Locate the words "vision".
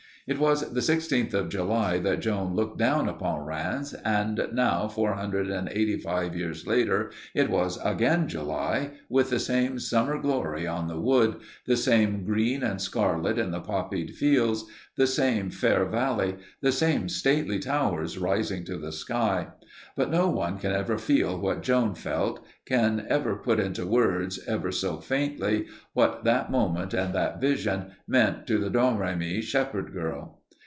27.41-27.91